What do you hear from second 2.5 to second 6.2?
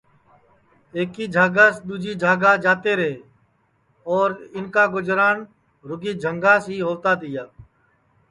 جاتے رے اور اِن کا گُجران رُگی